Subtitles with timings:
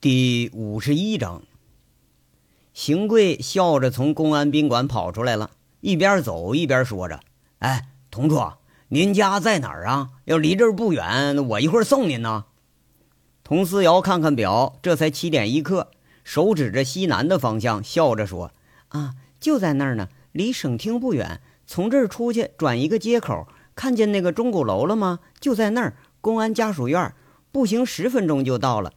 [0.00, 1.42] 第五十一章，
[2.72, 7.18] 邢贵笑着从公安宾馆跑出来了，一边走一边说着
[7.58, 8.58] ：“哎，同桌，
[8.90, 10.10] 您家在哪儿啊？
[10.26, 12.44] 要离这儿不远，我一会儿送您呢。”
[13.42, 15.90] 佟思瑶看看表，这才七点一刻，
[16.22, 18.52] 手指着西南的方向，笑着说
[18.90, 21.40] ：“啊，就在那儿呢，离省厅不远。
[21.66, 25.18] 从这儿出去转一个街口，看见那个钟鼓楼了吗？
[25.40, 27.12] 就在那儿，公安家属院，
[27.50, 28.92] 步行十分钟就到了。”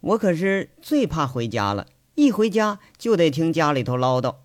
[0.00, 4.36] 我可是最怕回家了，一回家就得听家里头唠叨。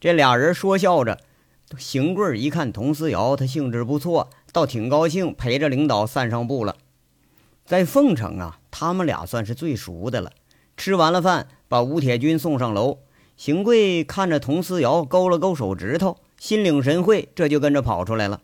[0.00, 1.20] 这俩人说笑着，
[1.76, 6.76] 邢贵一看佟思瑶，他兴致不错，倒挺高兴，陪着领导散上步了。
[7.64, 10.32] 在凤城啊，他们俩算是最熟的了。
[10.76, 12.98] 吃完了饭，把吴铁军送上楼，
[13.36, 18.40] 邢贵看着佟思瑶，勾了勾手指头，心领神会，这就跟着跑出来了。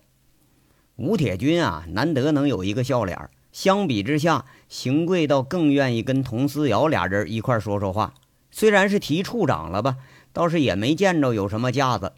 [0.97, 8.15] 吴铁军啊，难得能有一个笑脸相比之下，邢贵倒更愿意跟佟思瑶俩人一块说说话。
[8.51, 9.99] 虽然是提处长了吧，
[10.33, 12.13] 倒是也没见着有什么架子。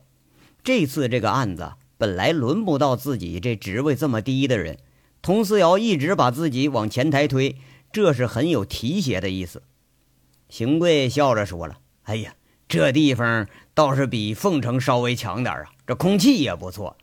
[0.62, 4.78] 这次这个案子本来轮不到自己这职位这么低的人，
[5.22, 7.56] 佟思瑶一直把自己往前台推，
[7.92, 9.62] 这是很有提携的意思。
[10.48, 12.34] 邢贵笑着说了：“哎呀，
[12.69, 16.97] 这地方倒是比凤城稍微强点啊，这空气也不错。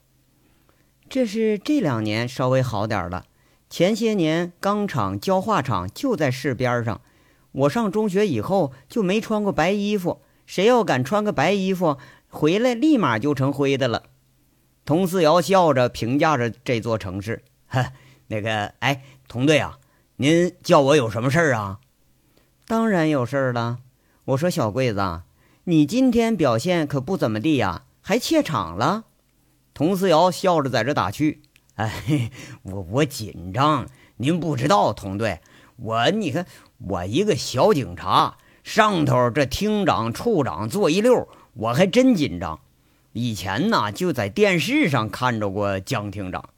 [1.09, 3.25] 这是这两年稍微好点了。”
[3.71, 6.99] 前些年钢厂、焦化厂就在市边上，
[7.53, 10.19] 我上中学以后就没穿过白衣服。
[10.45, 11.97] 谁要敢穿个白衣服
[12.27, 14.03] 回来，立马就成灰的了。
[14.83, 17.93] 佟思瑶笑着评价着这座城市：“哈，
[18.27, 19.79] 那个，哎，佟队啊，
[20.17, 21.79] 您叫我有什么事儿啊
[22.67, 23.79] ？”“当然有事儿了。”
[24.25, 25.21] 我说：“小桂子，
[25.63, 29.05] 你今天表现可不怎么地呀，还怯场了。”
[29.73, 31.41] 佟思瑶笑着在这打趣。
[31.75, 32.31] 哎，
[32.63, 35.39] 我我紧张，您不知道，同队，
[35.77, 36.45] 我你看，
[36.77, 42.59] 我一个小警察，上头这厅长、处长坐一溜，我还真紧张。
[43.13, 46.49] 以前呢，就在电视上看着过江厅长。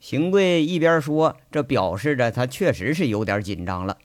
[0.00, 3.98] 邢贵一边说，这表示着他确实是有点紧张了，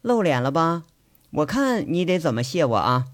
[0.00, 0.84] 露脸了吧？
[1.30, 3.06] 我看你得怎么谢我啊？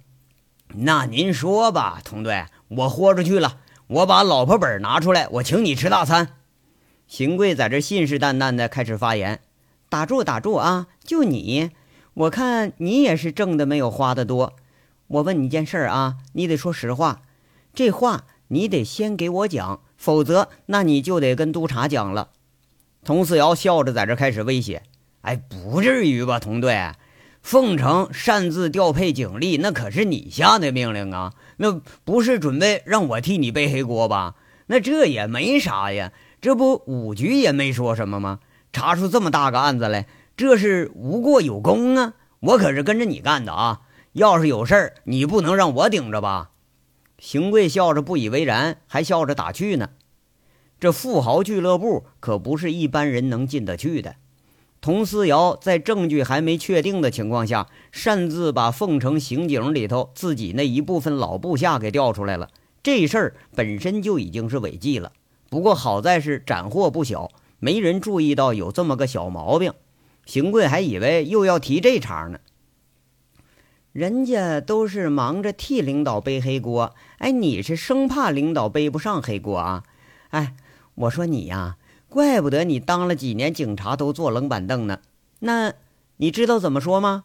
[0.74, 3.58] 那您说吧，同队，我豁出去了，
[3.88, 6.34] 我把老婆本拿出来，我请你吃大餐。
[7.06, 9.40] 邢贵在这信誓旦旦的开始发言
[9.88, 10.88] ：“打住，打住啊！
[11.02, 11.70] 就你，
[12.12, 14.52] 我看你也是挣的没有花的多。
[15.06, 17.22] 我问你件事儿啊，你得说实话。
[17.72, 22.28] 这话你得先给我讲，否则那你就得跟督察讲了。”
[23.02, 24.82] 佟思瑶笑着在这开始威胁
[25.22, 26.92] ：“哎，不至于吧，佟队？
[27.40, 34.34] 凤城擅自调配警力，那可是你下的命令啊，那不是准备让我替你背黑锅吧？
[34.66, 38.38] 那这也没啥呀。”这不五局也没说什么吗？
[38.72, 42.14] 查出这么大个案子来，这是无过有功啊！
[42.38, 43.80] 我可是跟着你干的啊！
[44.12, 46.50] 要是有事儿，你不能让我顶着吧？
[47.18, 49.90] 邢贵笑着不以为然，还笑着打趣呢。
[50.78, 54.14] 这富豪俱乐部可不是一般人能进得去的。
[54.80, 62.48] 佟思瑶在证据还没确定的情况下，擅自把凤城刑警里头自己那一部分老部下给调出来了，
[62.82, 65.12] 这事儿本身就已经是违纪了。
[65.50, 69.72] 不过好在是斩获不小，没人注意到有这么个小毛病。
[70.24, 72.38] 邢贵还以为又要提这茬呢。
[73.92, 79.82] 人家都是忙着替领导背黑锅，哎，你是生怕领导背不上黑锅啊？
[80.28, 80.54] 哎，
[80.94, 81.78] 我说你呀，
[82.08, 85.00] 怪不得你当了几年警察都坐冷板凳呢。
[85.40, 85.74] 那
[86.16, 87.24] 你知道怎么说吗？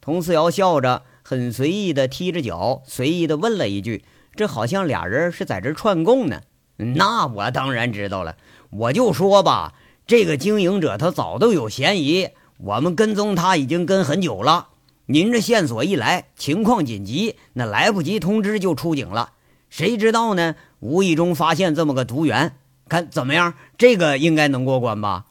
[0.00, 4.04] 佟思瑶笑着，很随意的踢着脚，随意的问了一句
[4.36, 6.42] ：“这好像俩人是在这串供呢。”
[6.78, 8.36] 那我当然知道了，
[8.70, 9.74] 我就说吧，
[10.06, 12.28] 这个经营者他早都有嫌疑，
[12.58, 14.68] 我们跟踪他已经跟很久了。
[15.06, 19.32] 您这线索一来，情况紧急，那来不及通知就出警了。
[19.68, 20.54] 谁知道呢？
[20.80, 22.56] 无意中发现这么个毒源，
[22.88, 23.54] 看怎么样？
[23.76, 25.26] 这个应该能过关吧？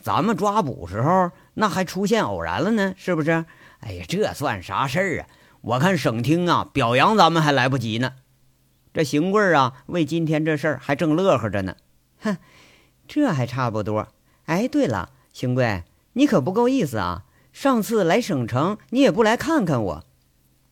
[0.00, 3.44] 咱们抓捕时候那还出现偶然了呢，是不是？
[3.80, 5.26] 哎呀，这算啥事儿啊？
[5.62, 8.12] 我看省厅啊表扬咱们还来不及呢。
[8.94, 11.76] 这邢贵啊，为今天这事儿还正乐呵着呢。
[12.22, 12.36] 哼，
[13.06, 14.08] 这还差不多。
[14.46, 15.84] 哎，对了，邢贵，
[16.14, 17.24] 你可不够意思啊！
[17.52, 20.04] 上次来省城，你也不来看看我。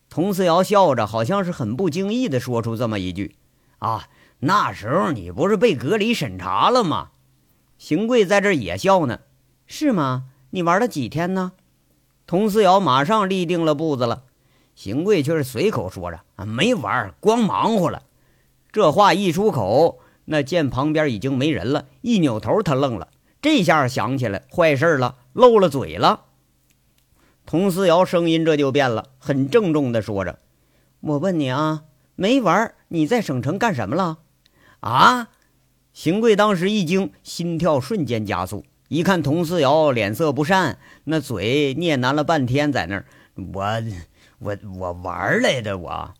[0.09, 3.35] 佟思瑶笑着，好像是很不经意的说出这么一句
[3.79, 4.07] ：“啊，
[4.39, 7.09] 那时候你不是被隔离审查了吗？”
[7.77, 9.19] 邢贵在这也笑呢。
[9.65, 10.25] 是吗？
[10.49, 11.51] 你玩了几天呢？
[12.25, 14.23] 佟思瑶马上立定了步子了。
[14.75, 18.03] 邢贵却是随口说着：“啊，没玩，光忙活了。”
[18.71, 23.09] 这话一出口，那见旁边已经没人了，一扭头，他愣了。
[23.41, 26.25] 这下想起来坏事了，漏了嘴了。
[27.45, 30.39] 佟思瑶声音这就变了，很郑重地说着
[31.01, 31.83] ：“我问你啊，
[32.15, 34.19] 没玩你在省城干什么了？”
[34.79, 35.29] 啊！
[35.93, 38.65] 邢贵当时一惊，心跳瞬间加速。
[38.87, 43.05] 一看佟思瑶脸色不善，那嘴嗫喃了半天，在那儿
[43.53, 43.65] ：“我、
[44.39, 45.77] 我、我玩来的。
[45.77, 46.13] 我，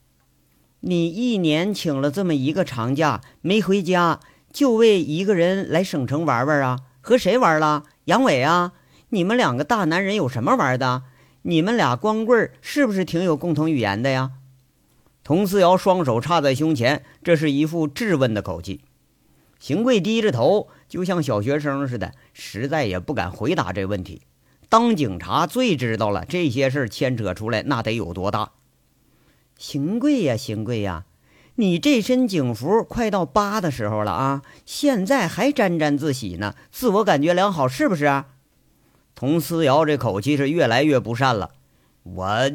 [0.82, 4.20] 你一年请了这么一个长假没回家，
[4.52, 6.80] 就为一个人来省城玩玩啊？
[7.02, 7.84] 和谁玩了？
[8.06, 8.74] 杨伟啊？
[9.10, 11.04] 你们两个大男人有什么玩的？”
[11.44, 14.32] 你们俩光棍是不是挺有共同语言的呀？
[15.30, 18.82] 佟思瑶双手插在胸前，这是一副质问的口气。
[19.60, 24.24] 邢贵低着头，就像小学生似的，实在也不敢回答这问题。
[24.70, 28.54] 当警察最知道了这些事牵扯出来，那得有多大。
[29.56, 31.06] 邢贵呀，邢贵呀，
[31.58, 38.30] 你这身警服快到八的时候了啊，现在还沾沾自喜呢，自我感觉良好是不是啊？
[39.14, 41.52] 佟思瑶这口气是越来越不善了。
[42.02, 42.52] 我，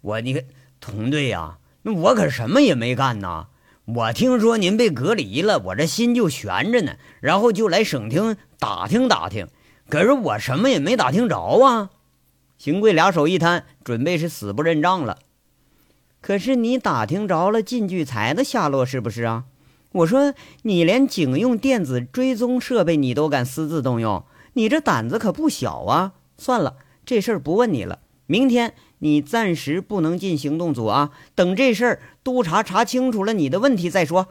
[0.00, 0.44] 我，你看，
[0.80, 3.46] 佟队呀，那我可什么也没干呐。
[3.84, 9.46] 我听说您被隔离了，我这心就悬着呢，然后就来省厅打听打听。
[9.88, 11.90] 可是我什么也没打听着啊。
[12.56, 15.18] 邢贵俩手一摊，准备是死不认账了。
[16.20, 19.44] 可是你打听着了靳聚财的下落是不是啊？
[19.92, 20.32] 我说
[20.62, 24.24] 你连警用电子追踪设备你都敢私自动用。
[24.54, 26.14] 你这胆子可不小啊！
[26.38, 27.98] 算了，这事儿不问你了。
[28.26, 34.28] 明天你暂时不能进行动组啊，等这事儿督察查清楚了你的问题再说。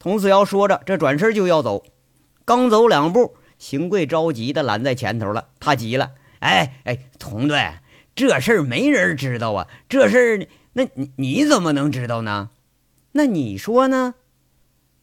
[0.00, 1.84] 佟思瑶说着，这转身就要走，
[2.44, 5.50] 刚走两步，邢贵着急的拦在前头了。
[5.60, 6.10] 他急了
[6.40, 7.74] ：“哎哎，佟队，
[8.16, 9.68] 这事儿没人知道啊！
[9.88, 12.50] 这事儿，那你你怎么能知道呢？
[13.12, 14.16] 那你说呢？”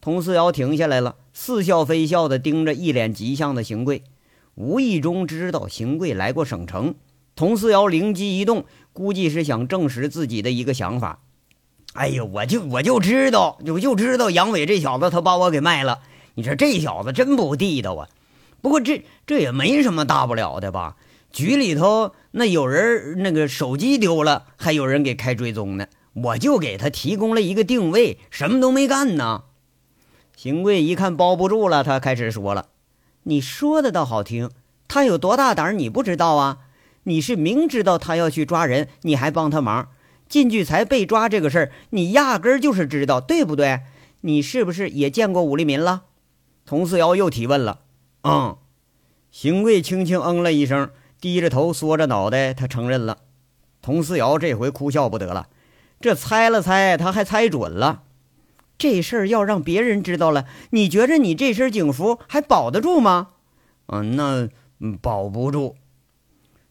[0.02, 4.04] 佟思瑶停下来了，似笑非笑的盯着一脸急相的邢贵。
[4.56, 6.96] 无意中知道邢贵来过省城，
[7.36, 8.66] 佟思瑶灵机一动，
[8.98, 11.20] 估计是想证实自己的一个想法。
[11.94, 16.00] 哎呀，我就我就知道，我就知道杨伟这小子他把我给卖了。
[16.34, 18.10] 你说这小子真不地道啊！
[18.60, 20.96] 不过这这也没什么大不了的吧？
[21.32, 25.86] 局里头那有人那个手机丢了，还有人给开追踪呢。
[26.14, 29.44] 我就给他提供了一个定位，什么都没干呢。
[30.36, 32.70] 邢贵一看包不住了，他开始说了。
[33.24, 34.50] 你说的倒好听，
[34.88, 36.58] 他有多大胆你不知道啊？
[37.08, 39.90] 你是明知道他要去抓人，你还帮他忙。
[40.28, 43.80] 靳聚才被抓这个事儿，你压根儿就是知道，对不对？
[44.22, 46.04] 你是不是也见过武立民了？
[46.66, 47.80] 佟思瑶又提问了。
[48.24, 48.58] 嗯，
[49.32, 50.90] 邢贵轻轻嗯了一声，
[51.22, 53.20] 低着头，缩着脑袋，他承认了。
[53.82, 55.48] 佟思瑶这回哭笑不得了，
[56.02, 58.04] 这猜了猜，他还猜准了。
[58.78, 63.30] 这事儿要让别人知道了，你觉着你这身警服还保得住吗？
[63.86, 64.50] 嗯，那
[65.02, 65.78] 保不住。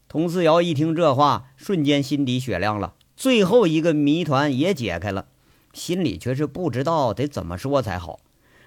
[0.08, 5.26] 佟思瑶一听这话，瞬间心底雪亮了，最后一个谜团也解开了，
[5.72, 8.20] 心里却是不知道得怎么说才好。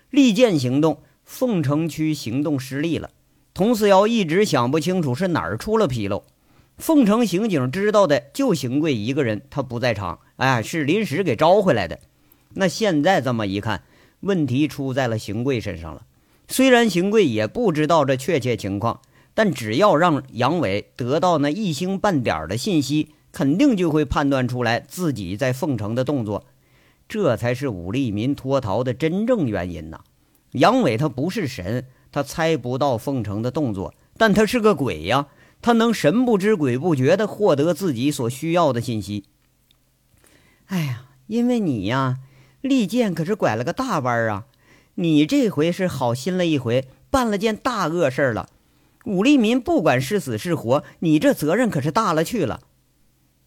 [0.09, 3.12] 利剑行动，凤城区行动失利了。
[3.53, 6.24] 佟思瑶一直想不清楚是哪儿出了纰漏。
[6.77, 12.00] 凤城刑警知道的就邢贵一个人，他不在场，哎，是临时给招回来的。
[12.53, 13.83] 那现在这么一看，
[14.21, 16.03] 问题出在了邢贵身上了。
[16.47, 19.01] 虽然邢贵也不知道这确切情况，
[19.33, 26.45] 但只要让杨伟得到那一星半点的信息，肯定就会判断出来自己在凤城的动作。
[27.07, 30.01] 这才是武立民脱逃的真正原因呐！
[30.51, 35.27] 杨伟他不是神，他猜不到凤城的动作，但他是个鬼呀，
[35.62, 39.25] 他能神不知鬼不觉地获得自己所需要的信息。
[40.67, 42.19] 哎呀，因为你呀。
[42.62, 44.43] 利剑可是拐了个大弯啊！
[44.95, 48.50] 你这回是好心了一回，办了件大恶事了。
[49.06, 52.62] 武立民不管是死是活，你这责任可是大了去了。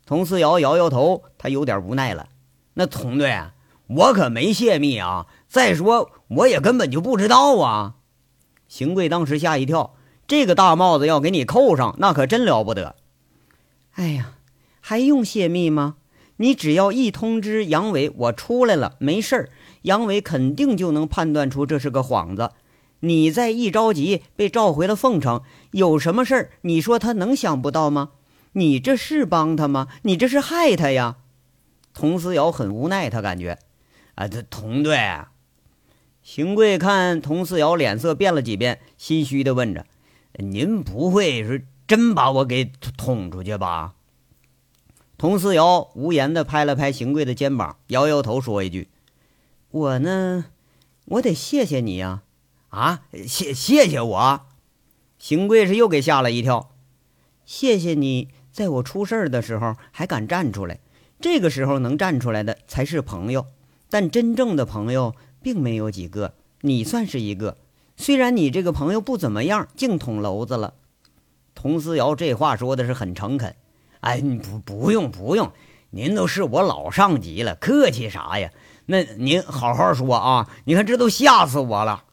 [0.04, 2.28] 佟思瑶摇摇头，他有点无奈了。
[2.74, 3.50] 那佟队，
[3.86, 5.26] 我可没泄密啊！
[5.48, 7.96] 再说我也根本就不知道啊！
[8.66, 9.94] 邢贵当时吓一跳，
[10.26, 12.96] 这个大帽子要给你扣上，那可真了不得。
[13.92, 14.32] 哎呀，
[14.80, 15.96] 还用泄密吗？
[16.36, 19.50] 你只要一通知杨伟，我出来了，没事儿，
[19.82, 22.50] 杨伟肯定就能判断出这是个幌子。
[23.04, 25.42] 你再一着急被召回了凤城，
[25.72, 26.50] 有什么事儿？
[26.62, 28.10] 你说他能想不到吗？
[28.52, 29.88] 你这是帮他吗？
[30.02, 31.16] 你这是害他呀！
[31.94, 33.58] 佟思瑶很无奈，他感觉，
[34.14, 34.96] 啊，这佟队，
[36.22, 39.84] 邢贵看佟思瑶脸色变了几变，心虚的问着
[40.38, 43.94] ：“您不会是真把我给捅出去吧？”
[45.18, 48.88] 佟思瑶无言地拍了拍邢贵的肩膀，摇摇头，说一句
[49.70, 50.46] ：“我呢，
[51.06, 52.22] 我得谢谢你呀！
[52.72, 54.40] 啊谢谢谢我。”
[55.18, 56.70] 邢贵是又给吓了一跳。
[57.44, 60.80] 谢谢你在我出事儿的时候还敢站出来，
[61.20, 63.46] 这个时候能站出来的才是朋友。
[63.88, 67.58] 但真正的朋友并没有几个，你算是一个。
[67.96, 70.74] 虽然你这个朋友不怎么样，净捅娄子了。
[71.54, 73.54] 佟思瑶这话说的是很诚恳。
[74.00, 75.52] 哎，你不不用不用，
[75.90, 78.50] 您都是我老上级了，客气啥呀？
[78.86, 80.50] 那您好好说啊！
[80.64, 82.04] 你看这都吓死我了。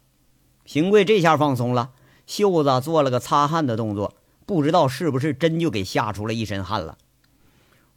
[0.70, 1.90] 邢贵这下放松了，
[2.28, 4.14] 袖子做了个擦汗的动作，
[4.46, 6.96] 不知道是不是真就给吓出了一身汗了。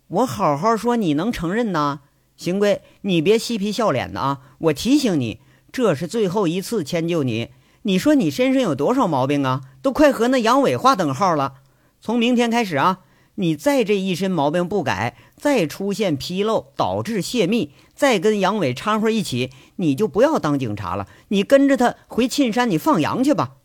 [0.07, 1.99] 我好好说，你能承认呐？
[2.35, 4.39] 邢贵，你别嬉皮笑脸的啊！
[4.57, 5.39] 我提醒你，
[5.71, 7.49] 这是最后一次迁就你。
[7.83, 9.61] 你说你身上有多少毛病啊？
[9.83, 11.57] 都快和那杨伟划等号了。
[12.01, 13.01] 从明天开始啊，
[13.35, 23.55] 你再这一身毛病不改，再出现纰漏导致泄密，再跟杨伟掺和一起，你就不要当警察了，你跟着他回沁山，你放羊去吧。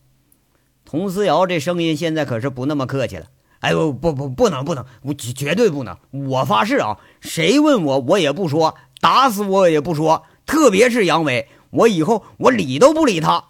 [0.85, 3.27] 佟思瑶这声音现在可是不那么客气了。
[3.61, 5.97] 哎呦，不不不能不能，我绝对不能！
[6.11, 10.25] 我发誓啊，谁问我我也不说，打死我也不说。
[10.47, 13.45] 特别是杨伟，我以后我理都不理他。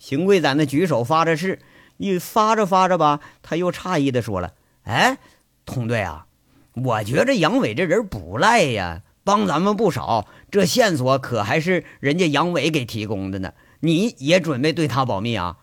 [0.00, 1.60] 邢贵在那举手发着誓，
[1.98, 5.18] 一发着发着吧，他又诧异的说了：“哎，
[5.64, 6.26] 佟队啊，
[6.74, 10.26] 我觉着杨伟这人不赖呀，帮咱们不少。
[10.50, 13.52] 这线索可还是人家杨伟给提供的呢。
[13.80, 15.58] 你也准备对他保密啊？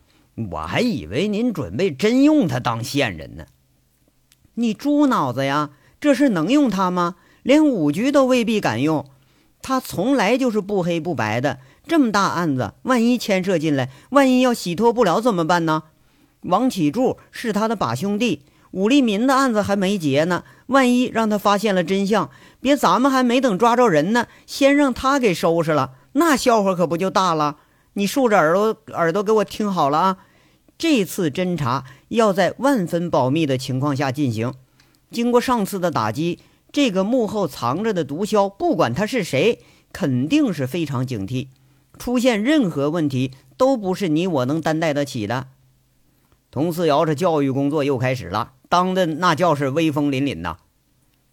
[0.51, 3.45] 我还以为您准备真用他当线人呢。
[4.55, 5.71] 你猪脑子呀？
[5.99, 7.15] 这事能用他吗？
[7.43, 9.05] 连五局都未必敢用。
[9.61, 15.83] 他从来就是不黑不白的。”这么大案子，万一牵涉进来，万一要洗脱不了怎么办呢？
[16.41, 27.57] 王启柱是他的把兄弟，武立民的案子还没结呢，万一让他发现了真相，别咱们还没等抓着人呢，先让他给收拾了，那笑话可不就大了？
[27.93, 30.17] 你竖着耳朵耳朵给我听好了啊！
[30.77, 34.53] 这次侦查要在万分保密的情况下进行。
[35.11, 36.39] 经过上次的打击，
[36.71, 39.59] 这个幕后藏着的毒枭，不管他是谁，
[39.91, 41.47] 肯定是非常警惕。
[41.97, 45.47] 出现任何问题都不是你我能担待得起的。
[46.51, 50.57] 佟思瑶这教育工作又开始了，当的那叫是威风凛凛呐。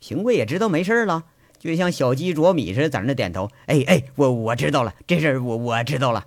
[0.01, 1.25] 邢贵也知道没事了，
[1.59, 3.51] 就像小鸡啄米似的在那点头。
[3.67, 6.27] 哎哎，我我知道了，这事儿我我知道了。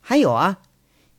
[0.00, 0.58] 还有啊，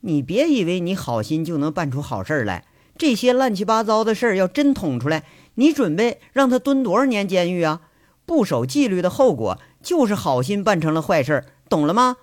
[0.00, 2.64] 你别以为你好心就能办出好事来，
[2.98, 7.80] 这些乱七八糟的事儿要真捅出来，你准备让他蹲多少年监狱啊？
[8.26, 12.16] 不守纪律的后果就是好心办成了坏事，懂了吗？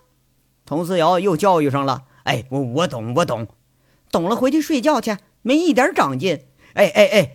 [0.65, 3.47] 佟思瑶又教育上了，哎，我我懂，我懂，
[4.11, 6.45] 懂了，回去睡觉去，没一点长进。
[6.73, 7.31] 哎哎哎，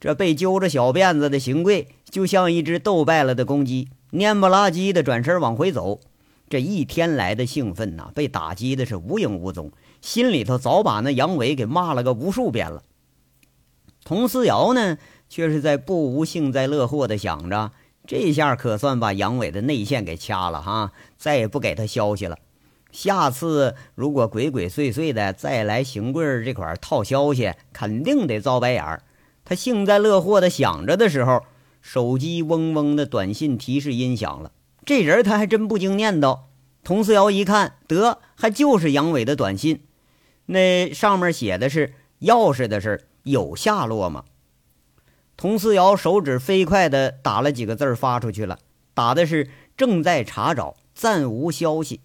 [0.00, 6.00] 这被揪着小辫子的邢贵就像一只斗败了的公鸡，蔫不拉几的转身往回走。
[6.48, 12.82] 这一天来的兴奋呐，被打击的是无影无踪，心里头早把那杨伟给骂了个无数遍了。
[14.04, 14.96] 佟思瑶呢，
[15.28, 17.72] 却是在不无幸灾乐祸的想着，
[18.06, 22.38] 这下可算把杨伟的内线给掐了哈，再也不给他消息了。
[22.96, 29.02] 下次如果鬼鬼祟祟的再来邢贵儿这块套消息，肯定得遭白眼儿。
[29.44, 31.42] 他幸灾乐祸的想着的时候，
[31.82, 34.50] 手机嗡嗡的短信提示音响了。
[34.86, 36.44] 这人他还真不经念叨。
[36.82, 39.82] 佟思瑶一看，得还就是杨伟的短信，
[40.46, 44.24] 那上面写的是钥匙的事有下落吗？
[45.36, 48.58] 佟思瑶手指飞快的打了几个字发出去了，
[48.94, 52.00] 打的是正在查找，暂无消息。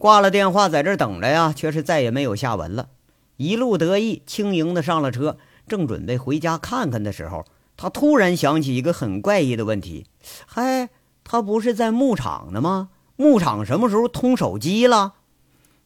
[0.00, 2.88] 挂了电话，在这等着呀，却是再也没有下文了。
[3.36, 5.36] 一路得意，轻盈的上了车，
[5.68, 7.44] 正准备回家看看的时候，
[7.76, 10.06] 他突然想起一个很怪异的问题：
[10.46, 10.88] 嗨，
[11.22, 12.88] 他不是在牧场呢吗？
[13.16, 15.16] 牧场什么时候通手机了？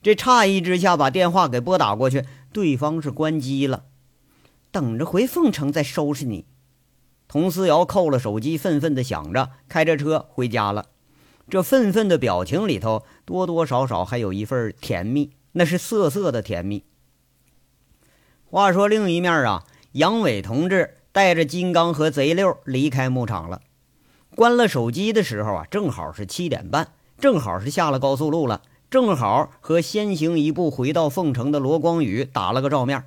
[0.00, 3.87] 这诧异之下，把电话给拨打过去，对方是关机了。
[4.71, 6.47] 等着回凤城再收拾你。
[7.26, 10.87] 佟思瑶扣了手机，愤愤地想着，开着车回家了。
[11.48, 16.84] 这愤愤的表情里头，多多少少还有一份甜蜜，那是涩涩的甜蜜。
[18.46, 23.60] 话说另一面啊，杨伟同志带着金刚和贼六离开牧场了。
[24.34, 33.04] 关了手机的时候啊，正好是七点半，正好是下了高速路了，正好和先行一步回到凤城的罗光宇打了个照面。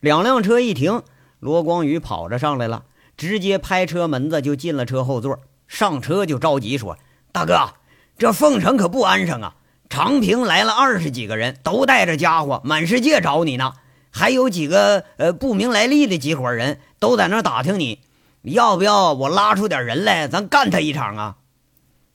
[0.00, 1.02] 两辆车一停，
[1.40, 2.84] 罗光宇跑着上来了，
[3.16, 6.96] 直接拍车门子就进了车后座，上车就着急说。
[7.38, 7.74] 大哥，
[8.18, 9.54] 这凤城可不安生啊！
[9.88, 13.74] 长平来了二十几个人，都带着家伙，满世界找你呢。
[14.10, 18.00] 还有几个呃不明来历的几伙人都在那打听你，
[18.42, 21.36] 要不要我拉出点人来，咱干他一场啊？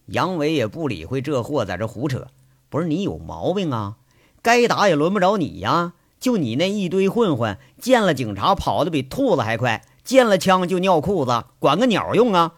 [0.07, 2.27] 杨伟也不理会这货，在这胡扯。
[2.69, 3.95] 不是你有毛病啊？
[4.41, 5.93] 该打也轮不着你呀！
[6.19, 12.55] 就你那一堆混混，见了警察跑得比兔子还快，见了枪就尿裤子，管个鸟用啊！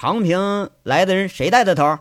[0.00, 1.98] 长平来的人谁带的头？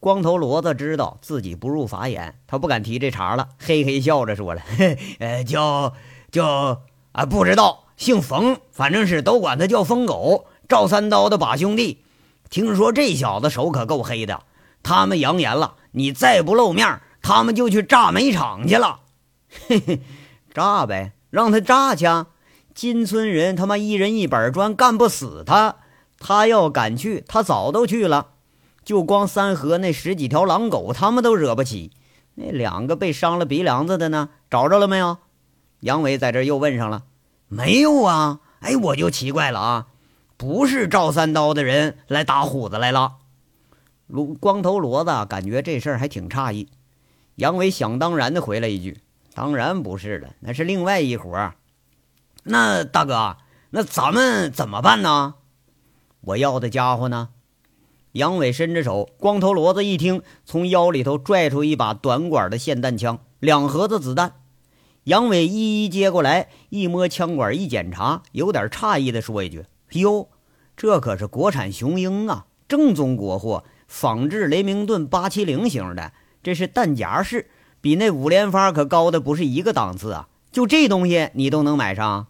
[0.00, 5.92] 光头骡子知道自己不入法眼，他不敢提这茬了，嘿嘿笑着说了：“嘿， 呃，叫
[6.30, 6.80] 叫
[7.12, 10.46] 啊，不知道，姓冯，反正是都管他叫疯狗。
[10.66, 12.02] 赵三刀的把兄弟，
[12.48, 14.40] 听说这小子手可够黑的。
[14.82, 19.00] 他们扬言了，你再不露面，他们就去炸煤厂去了。
[19.68, 20.00] 嘿 嘿，
[20.54, 22.06] 炸呗，让他炸去。
[22.74, 25.76] 金村人他妈一人一板砖，干不死他。
[26.26, 28.28] 他要敢去，他早都去了。
[28.82, 31.92] 就光三河那十几条狼狗，他们都惹不起。
[32.36, 34.30] 那两个被伤了鼻梁子的呢？
[34.50, 35.18] 找着了没有？
[35.80, 37.02] 杨伟在这又问上了。
[37.48, 38.40] 没有啊。
[38.60, 39.86] 哎，我就奇怪了啊。
[40.38, 43.16] 不是赵三刀的人来打虎子来了。
[44.10, 46.70] 光光头骡子感觉这事儿还挺诧异。
[47.34, 48.98] 杨伟想当然的回了一句
[49.34, 51.56] ：“当然不是了，那是另外一伙儿。”
[52.44, 53.36] 那大哥，
[53.68, 55.34] 那咱们怎么办呢？
[56.26, 57.30] 我要的家伙呢？
[58.12, 64.34] 杨伟伸着手，光头骡子一听，从腰里头拽出一把短管的霰弹枪，两盒子子弹。
[65.04, 70.28] 杨伟一一接过来，一摸枪管，一检查，有点诧异的说一句：“哟，
[70.76, 76.12] 这可是国产雄鹰啊，正宗国货，仿制雷明顿八七零型的，
[76.42, 77.50] 这是弹夹式，
[77.80, 80.28] 比那五连发可高的不是一个档次啊！
[80.50, 82.28] 就这东西你都能买上？”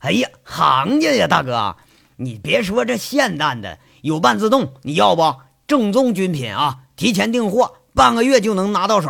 [0.00, 1.76] 哎呀，行家呀，大哥，
[2.16, 5.36] 你别说这现弹的，有半自动，你要不？
[5.66, 9.08] 正宗军品啊，提前订货，半个月就能拿到手。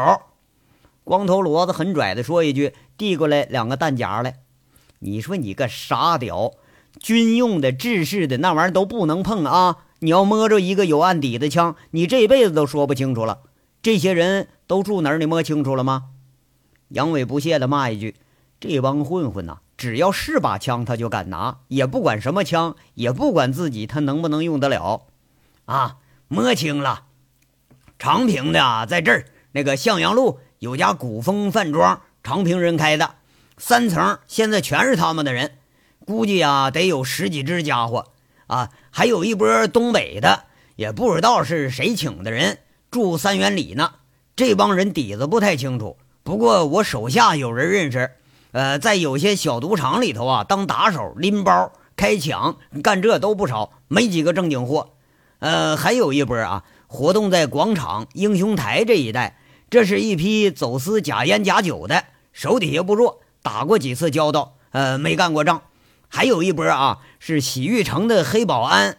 [1.05, 4.41] 光头骡子很拽的说一句，递过来两个弹夹来。
[5.01, 6.53] 你说你个傻屌，
[6.99, 9.85] 军用的、制式的那玩意儿都不能碰啊！
[10.01, 13.41] 你要摸着一个有案底的枪，你这辈子都说不清楚了。
[13.83, 15.19] 这些人都住哪儿？
[15.19, 16.05] 你摸清楚了吗？
[16.89, 18.17] 杨伟不屑的骂一句
[18.59, 25.07] ：“这帮混混呐！”只要是把枪，他就敢拿，也不管什么枪，也不管自己他能不能用得了。
[25.67, 25.97] 啊，
[26.29, 27.05] 摸清了，
[27.99, 33.17] 长平的啊在这儿，那个向阳路有家古风饭庄，长平人开的，
[33.59, 35.59] 三层，现在全是他们的人，
[36.07, 38.13] 估计啊得有十几只家伙
[38.47, 40.45] 啊，还有一波东北的，
[40.77, 42.59] 也不知道是谁请的人，
[42.91, 43.93] 住三元里呢。
[44.37, 48.13] 这帮人底子不太清楚，不过我手下有人认识。
[48.57, 54.93] 呃，在有些小赌场里头啊，当打手、拎包、开抢，干这都不少，没几个正经货。
[55.41, 59.39] 呃，还有一波啊，活动在广场、英雄台这一带，
[59.69, 65.61] 这是一批走私假烟假酒的，手底下不弱，打过几次交道，呃，没干过仗。
[66.09, 68.97] 还有一波啊，是洗浴城的黑保安。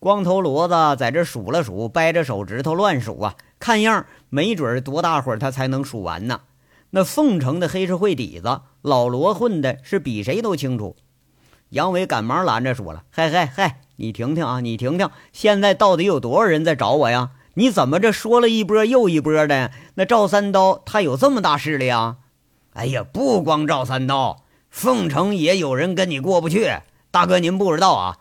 [0.00, 6.40] 光头骡子在这数了数，掰着手指头乱数啊，看样没准多大会儿他才能数完呢。
[6.96, 10.96] 那凤城的黑社会底子，老罗混的是比谁都清楚。
[11.68, 17.32] 杨伟赶忙拦着说了：“嗨嗨嗨，你听听啊，你听听，现在到底有多少人在找我呀？
[17.52, 19.72] 你怎么这说了一波又一波的？
[19.96, 22.16] 那赵三刀他有这么大势力啊？
[22.72, 26.78] 哎呀，不光赵三刀，凤城也有人跟你过不去。
[27.10, 28.16] 大哥，您不知道啊，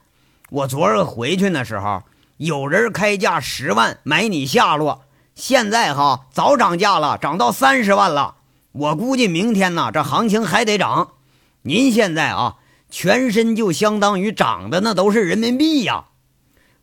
[0.50, 2.04] 我昨儿回去那时候，
[2.36, 8.35] 有人开价十万买你下落，现在哈早涨价了，涨到三十万了。”
[8.78, 11.14] 我估计明天呢，这行情还得涨。
[11.62, 12.58] 您现在啊，
[12.90, 16.08] 全身就相当于涨的那都是人民币呀。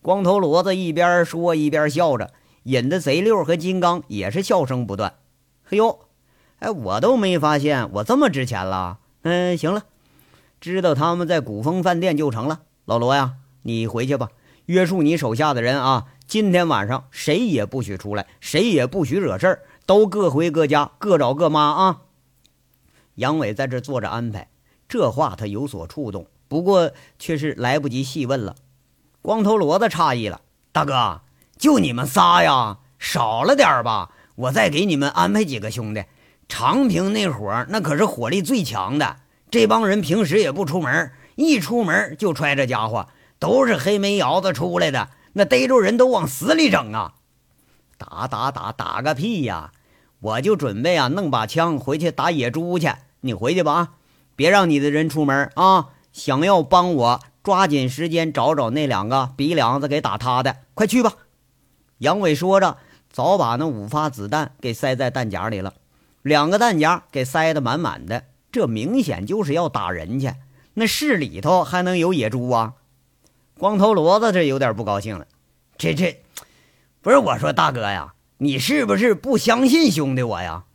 [0.00, 5.16] 光头骡子一边说一边笑着，引得贼六和金刚也是笑声不断。
[5.64, 5.98] 嘿呦，
[6.60, 8.98] 哎，我都没发现我这么值钱了。
[9.20, 9.82] 嗯，行了，
[10.62, 12.62] 知道他们在古风饭店就成了。
[12.86, 14.30] 老罗呀，你回去吧，
[14.64, 19.62] 约束你手下的人啊，今天晚上谁也不许出来，谁也不许惹事儿。
[19.84, 22.00] 都各回各家，各找各妈啊！
[23.16, 24.48] 杨伟在这坐着安排，
[24.88, 28.54] 这话他有所触动，不过却是来不及细问了。
[29.20, 30.40] 光头骡子诧异了
[30.72, 31.20] ：“大哥，
[31.58, 32.78] 就你们仨呀？
[32.98, 34.10] 少了点吧？
[34.36, 36.04] 我再给你们安排几个兄弟。
[36.48, 39.16] 长平那伙那可是火力最强的，
[39.50, 47.14] 这帮人平时也不出门，一出门就揣着家伙，都是黑煤窑子出来的，那逮着人都往死里整啊！”
[48.02, 49.70] 打打打打个屁呀！
[50.18, 52.92] 我就准备啊弄把枪回去打野猪去。
[53.20, 53.92] 你回去吧啊，
[54.34, 55.90] 别让你的人出门啊！
[56.12, 61.12] 想要帮我，抓紧时间找找那两个鼻梁子给打塌的，快去吧！
[61.98, 62.78] 杨伟说着，
[63.10, 65.74] 早把那五发子弹给塞在弹夹里了，
[66.22, 70.34] 两个弹夹给塞得满满的，这明显就是要打人去。
[70.74, 72.74] 那市里头还能有野猪啊？
[73.58, 75.26] 光头骡子这有点不高兴了，
[75.78, 76.22] 这这。
[77.02, 80.66] 不是我说，大哥呀，你是不是不相信兄弟我呀？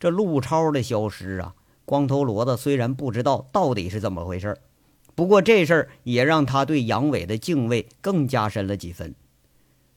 [0.00, 4.58] 这陆超的消失啊，光头骡子虽然不知道到底是怎么回事，
[5.14, 9.14] 不过这事儿也让他对杨伟的敬畏更加深了几分。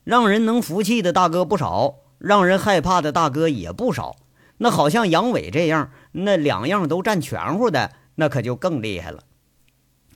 [0.04, 4.14] 让人能服气的大哥不少，让人害怕的大哥也不少。
[4.58, 9.24] 那好像杨伟这样，那两样都占全乎的，那可就更厉害了。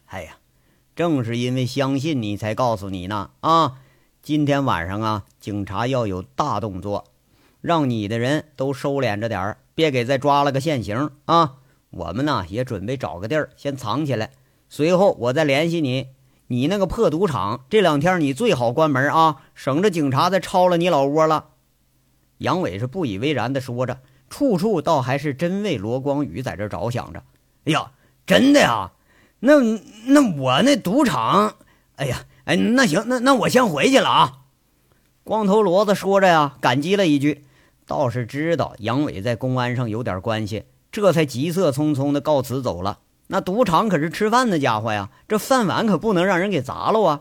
[0.05, 0.37] 哎呀，
[0.95, 3.31] 正是因为相信你，才告诉你呢。
[3.41, 3.79] 啊，
[4.27, 7.05] 今天晚上啊，警察要有大动作，
[7.61, 9.59] 让你的人都收敛着点儿。
[9.77, 11.59] 别给再抓了个现行啊！
[11.91, 14.33] 我们呢也准备找个地儿先藏起来，
[14.69, 16.09] 随后我再联系你。
[16.49, 21.51] 你那个破赌场，这两天你最好关门啊，省着警察再抄了你老窝了。
[22.39, 27.23] 杨伟是不以为然的说着，处处倒还是真为罗光宇在这着想着。
[27.67, 27.93] 哎呀，
[28.27, 28.91] 真的呀？
[29.39, 29.61] 那
[30.07, 31.55] 那我那赌场，
[31.95, 34.39] 哎呀，哎，那行，那那我先回去了啊。
[35.23, 37.45] 光头骡子说着呀，感激了一句。
[37.87, 42.99] 倒是知道杨伟在公安上有点关系，这才急色匆匆的告辞走了。
[43.29, 47.21] 那赌场可是吃饭的家伙呀，这饭碗可不能让人给砸了啊！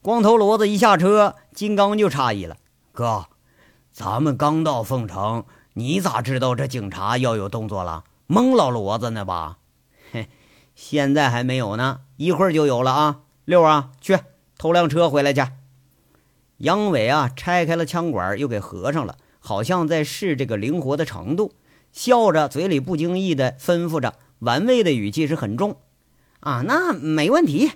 [0.00, 2.56] 光头骡子一下车，金刚就诧异了
[2.92, 3.26] ：“哥，
[3.90, 5.44] 咱们刚到凤城，
[5.74, 8.04] 你咋知道这警察要有动作了？
[8.26, 9.58] 蒙老骡子呢吧
[10.12, 10.28] ？”“嘿，
[10.74, 14.18] 现在还没有呢，一会儿就有了啊！”六啊，去
[14.58, 15.42] 偷辆车回来去。
[16.58, 19.16] 杨伟啊，拆开了枪管，又给合上了。
[19.38, 21.54] 好像在试这个灵活的程度，
[21.90, 25.78] 笑着，嘴里不经意的吩咐着，玩味的语气是很重。
[26.40, 27.72] 啊，那没问题。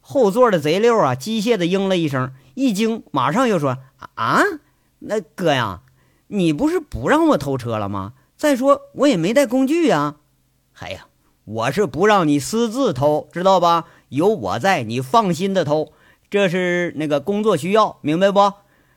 [0.00, 3.76] 后座的贼六啊，机械的应了一声，一惊，马上又说
[4.14, 4.40] ：“啊，
[5.00, 5.82] 那哥呀，
[6.28, 8.14] 你不是不让我偷车了吗？
[8.38, 10.16] 再说我也没带工具呀。
[10.78, 11.08] 哎呀，
[11.44, 13.84] 我是不让你私自偷，知道吧？
[14.08, 15.92] 有我在，你放心的偷。
[16.28, 18.52] 这是那个工作需要，明白不？”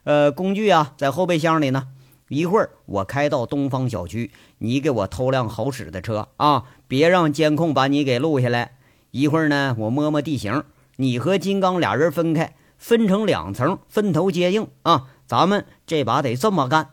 [0.05, 1.89] 呃，工具啊，在后备箱里呢。
[2.29, 8.77] 一会儿我开到东方小区，你给我偷辆好使的车啊，别让监控把你给录下来。
[9.11, 10.63] 一会儿呢，我摸摸地形，
[10.97, 15.07] 你和金刚俩人分开，分成两层，分头接应啊。
[15.25, 16.91] 咱们这把得这么干。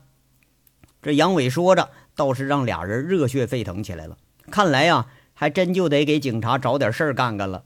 [1.02, 4.16] 这杨伟说着，倒是让俩人热血沸腾起来了。
[4.50, 7.64] 看来呀，还真就得给警察找点事儿干干了。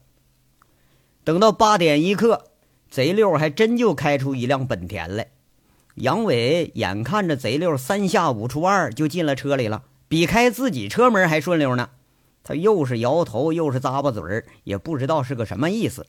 [1.23, 2.45] 等到八点一刻。
[2.89, 5.31] 贼六还真就开出一辆本田来，
[5.95, 11.91] 杨伟眼看着贼六三下五除二就进了车里了，比开自己车门还顺溜呢。
[12.43, 16.05] 他又是摇头又是咂巴嘴儿，也不知道是个什么意思。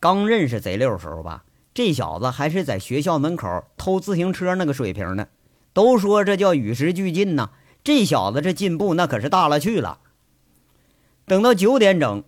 [0.00, 5.28] 刚认识贼六时候吧，这小子还是在学校门口偷自行车那个水平呢。
[5.72, 7.50] 都说这叫与时俱进呢，
[7.84, 10.00] 这小子这进步那可是大了去了。
[11.24, 12.24] 等到九点整。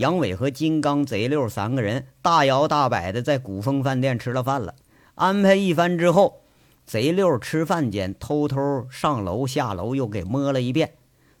[0.00, 4.74] 杨伟和金刚、贼六三个人大摇大摆的在古风饭店吃了饭了。
[5.14, 6.40] 安排一番之后，
[6.86, 10.94] 贼六吃饭间偷偷上楼下楼又给摸了一遍。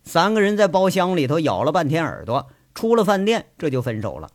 [0.04, 4.28] 三个人在包厢里头咬了半天耳朵，出了饭店这就分手了。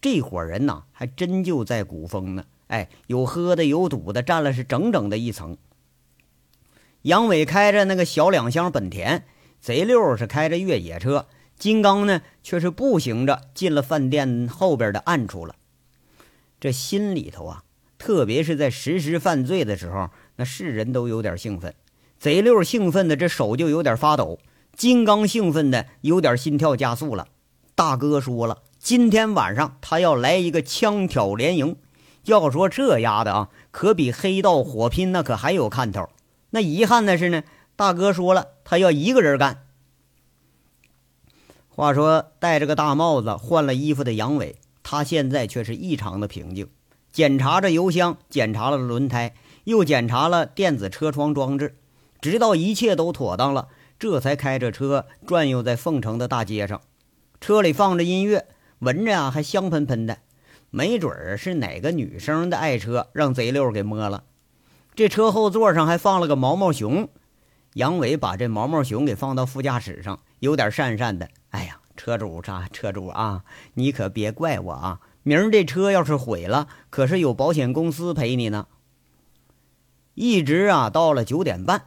[0.00, 2.44] 这伙人呐，还真就在古风呢。
[2.68, 5.58] 哎，有喝的，有赌的，占了是整整的一层。
[7.02, 9.26] 杨伟开着那个小两厢本田，
[9.60, 11.26] 贼六是开着越野车。
[11.60, 15.56] 金刚呢，却是步行着进了饭店后边的暗处了。
[16.58, 17.64] 这心里头啊，
[17.98, 21.74] 特别是在实施犯罪的时候，那是人都有点兴奋。
[22.18, 24.38] 贼六兴奋的这手就有点发抖，
[24.74, 27.28] 金刚兴奋的有点心跳加速了。
[27.74, 31.76] 大哥说了，今天晚上他要来一个枪挑连营。
[32.24, 36.08] 要说这丫的啊，可比黑道火拼那可还有看头。
[36.50, 37.42] 那遗憾的是呢，
[37.76, 39.66] 大哥说了，他要一个人干。
[41.80, 46.68] 话说，戴着个大帽子、换了衣服的杨伟，他现在却是异常的平静。
[47.10, 49.32] 检查着油箱，检查了轮胎，
[49.64, 51.78] 又检查了电子车窗装置，
[52.20, 56.82] 直到一切都妥当了，这才开着车转悠在凤城的大街上。
[57.40, 58.44] 车里放着音乐，
[58.80, 60.18] 闻着啊还香喷喷的，
[60.68, 64.24] 没准儿是哪个女生的爱车让贼溜给摸了。
[64.94, 67.08] 这车后座上还放了个毛毛熊，
[67.74, 71.28] 杨伟把这毛毛熊给放到副驾驶上，有点讪讪的。
[71.50, 72.68] 哎呀，车主啥？
[72.72, 75.00] 车主啊，你可别怪我啊！
[75.22, 78.66] 明儿这车要是毁了，可是有保险公司赔你呢。
[80.14, 81.84] 一直啊，到了九点半，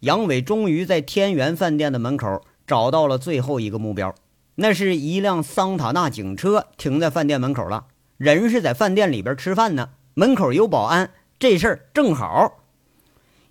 [0.00, 4.14] 杨伟终于在天元饭店的门口找到了最后一个目标，
[4.56, 7.86] 那是一辆桑塔纳警车停在饭店门口了，
[8.18, 12.60] 人是在饭店里边吃饭呢，门口有保安，这事儿正好。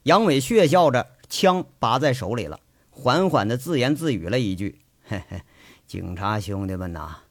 [0.04, 2.60] 杨伟血笑着，枪拔在手里了，
[2.92, 4.82] 缓缓的自言自语了一句。
[5.04, 5.42] 嘿嘿，
[5.88, 7.22] 警察兄弟们呐，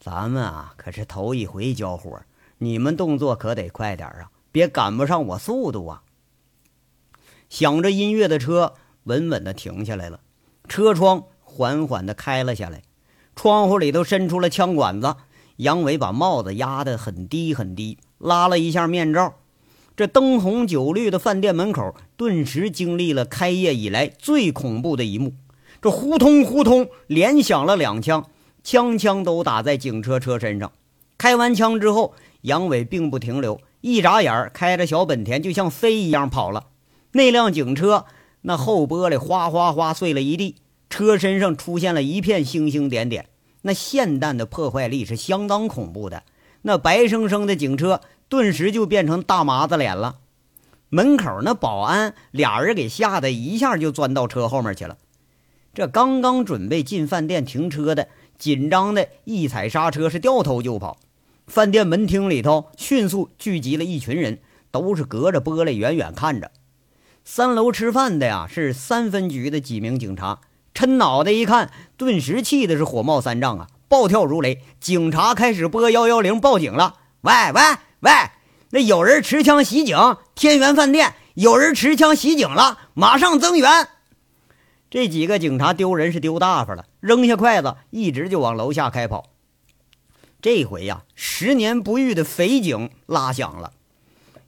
[0.00, 2.20] 咱们啊可是头一回交火，
[2.58, 6.02] 你们动作可得快点啊，别赶不上我速度啊！
[7.48, 10.18] 响着音乐的车稳稳的停下来了，
[10.68, 12.82] 车窗缓缓的开了下来，
[13.36, 15.14] 窗户里头伸出了枪管子。
[15.58, 19.36] 杨伟把帽子压得很低很低，拉了一下面罩。
[19.94, 25.34] 这灯红酒绿的饭店门口，顿时经历了开业以来最恐怖的一幕。
[25.82, 28.26] 这呼通呼通连响了两枪，
[28.64, 30.72] 枪枪都打在警车车身上。
[31.18, 36.68] 开完枪之后，杨伟并不停留，一眨眼开着小本田就像飞一样跑了。
[37.12, 38.06] 那辆警车
[38.40, 40.56] 那后玻璃哗哗哗碎了一地，
[40.88, 43.26] 车身上出现了一片星星点点。
[43.60, 46.22] 那霰弹的破坏力是相当恐怖的。
[46.62, 48.00] 那白生生的警车。
[48.32, 50.20] 顿时就变成大麻子脸了，
[50.88, 54.96] 门口那保安俩人给吓得一下就钻到车后面去了。
[55.74, 60.96] 这刚刚准备进饭店停车的，紧张的一踩刹车是掉头就跑。
[61.46, 64.38] 饭店门厅里头迅速聚集了一群人，
[64.70, 66.50] 都是隔着玻璃远远看着。
[67.26, 70.40] 三楼吃饭的呀是三分局的几名警察，
[70.72, 74.62] 抻脑袋一看，顿时气的是火冒三丈啊，暴跳如雷。
[74.80, 77.60] 警察开始拨幺幺零报警了，喂喂！
[78.02, 78.10] 喂，
[78.70, 79.96] 那有人持枪袭警，
[80.34, 83.70] 天元饭店有人持枪袭警了，马上增援。
[84.90, 89.26] 这几个警察丢人是丢大发了，扔下筷子，一直就往楼下开跑。
[90.40, 93.70] 这回呀，十年不遇的匪警拉响了，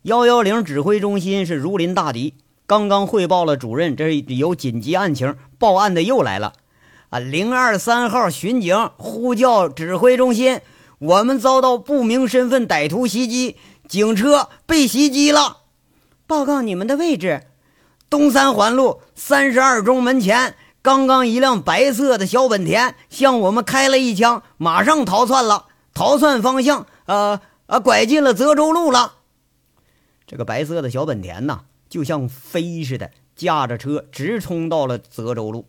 [0.03, 2.35] 幺幺零指挥中心是如临大敌。
[2.67, 6.55] 刚刚汇报了主任，这有紧急案情，报案的又来了。
[7.11, 10.61] 啊，零二三号巡警呼叫指挥中心。
[11.05, 15.59] 我们遭到不明身份歹徒袭击，警车被袭击了。
[16.27, 17.43] 报告你们的位置：
[18.09, 20.57] 东三环路三十二中门前。
[20.81, 25.67] 刚刚一辆白色的小本田向我们开了一枪，马上逃窜了。
[25.93, 29.17] 逃窜方向，呃呃，拐进了泽州路了。
[30.27, 35.67] 这个白色的小本田呐，就像飞似的，驾着车直冲到了泽州路。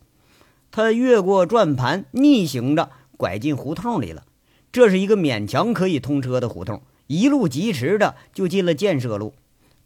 [0.71, 4.24] 他越过转盘，逆行着拐进胡同里了。
[4.76, 9.34] 这是一个勉强可以通车的胡同，一路疾驰着就进了建设路。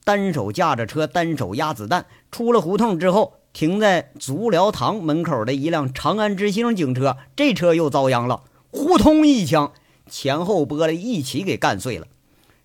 [0.04, 2.08] 单手架着车，单手压子弹。
[2.32, 9.74] 出了胡同之后，停在足疗堂门口的一辆长安之星警车，这车又遭殃了，呼通一枪，
[10.10, 12.08] 前后玻璃一起给干碎了。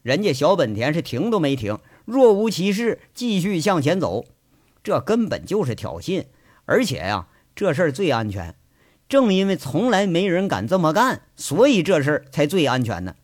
[0.00, 4.24] 人家小本田是停都没停，若无其事继续向前走。
[4.82, 6.24] 这根本就是挑衅，
[6.64, 8.54] 而且呀，这事儿最安全。
[9.14, 13.14] 正因为从来没人敢这么干，所以这事儿才最安全呢。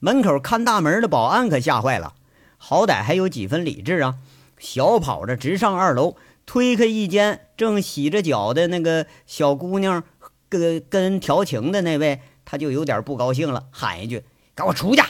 [0.00, 2.14] 门口看大门的保安可吓坏了，
[2.58, 4.16] 好歹还有几分理智啊，
[4.58, 10.02] 小跑着直上二楼，推开一间正洗着脚的那个小姑娘
[10.48, 14.24] 跟跟调情的那位，他就有点不高兴了，喊一句
[14.56, 15.02] ：“给我出去！”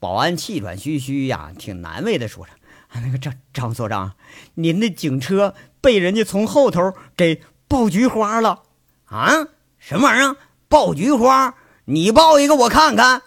[0.00, 2.50] 保安气喘吁吁呀，挺难为的，说着
[2.90, 4.16] ：“啊，那个张张所长，
[4.54, 8.64] 您的警车被人家从后头给爆菊花了。”
[9.10, 10.36] 啊，什么玩意儿？
[10.68, 11.54] 爆菊花？
[11.86, 13.22] 你爆一个我看看。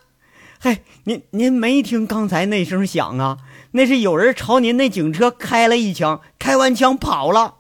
[0.59, 3.37] 嘿，您您没听刚才那声响啊？
[3.71, 7.55] 那是有人朝您那警车开了一枪，开完枪跑了。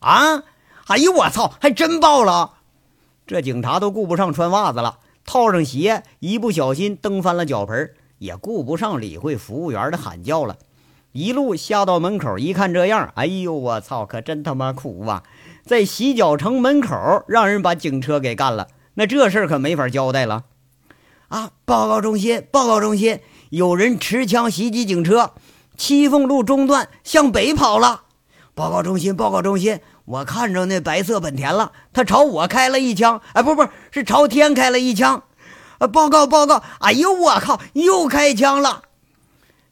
[0.00, 0.42] 啊！
[0.88, 2.54] 哎呦我操，还真爆了！
[3.26, 10.56] 这警察都顾不上穿袜子了，套上鞋，一不小心蹬翻了脚盆，也顾不上理会服务员的喊叫了，
[11.12, 15.22] 一路下到门口，一看这样，哎呦我操，可真他妈苦啊！
[15.68, 16.96] 在洗脚城门口
[17.28, 20.44] 让人把警车给干了，那这事儿可没法交代了。
[21.28, 21.50] 啊！
[21.66, 25.32] 报告中心，报告中心，有人持枪袭击警车，
[25.76, 28.04] 七凤路中段向北跑了。
[28.54, 33.20] 报告中心，报告中心，我看着那白色本田了，他朝我开了一枪。
[33.34, 35.24] 哎，不不是朝天开了一枪。
[35.76, 35.86] 啊！
[35.86, 36.62] 报告报告！
[36.80, 38.84] 哎呦我靠，又开枪了。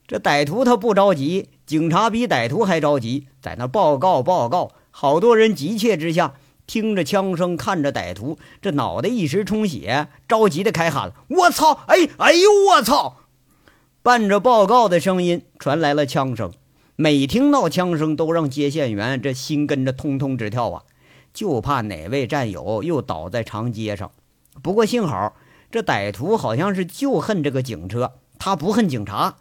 [0.06, 4.72] 这歹徒他不着急，警察比歹徒还着急，在那报告报告。
[4.98, 11.84] 好多人急切之下，听着枪声，看着歹徒，这脑袋一时充血，着急的开喊了：“我操！
[11.88, 13.18] 哎哎呦我操！”
[14.02, 16.50] 伴着报告的声音传来了枪声，
[16.96, 20.84] 每听到枪声，都让接线员这心跟着通通直跳啊，
[21.34, 24.10] 就怕哪位战友又倒在长街上。
[24.62, 25.36] 不过幸好，
[25.70, 29.36] 这歹徒好像是就恨这个警车，他不恨警察。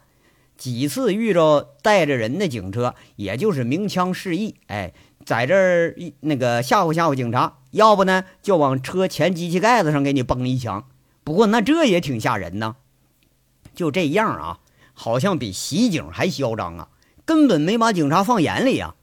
[0.58, 4.92] 几次遇着带着人的警车，也就是鸣枪示意，哎。
[5.26, 10.84] 在这儿一那个吓唬吓唬警察，要不呢就往车前机器盖子上给你崩一枪。
[11.24, 12.76] 不过那这也挺吓人呢。
[13.74, 14.60] 就这样啊，
[14.94, 16.88] 好像比袭警还嚣张啊，
[17.24, 18.94] 根本没把警察放眼里呀。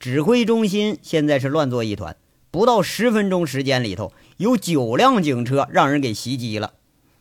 [0.00, 2.16] 指挥中心现在是乱作一团，
[2.50, 6.72] 不到十分钟时间里头，有九辆警车让人给袭击了。